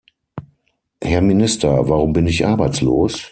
[1.03, 3.29] Herr Minister, warum bin ich arbeitslos?